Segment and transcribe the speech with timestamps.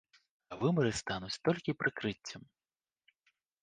[0.53, 2.43] А выбары стануць толькі прыкрыццём.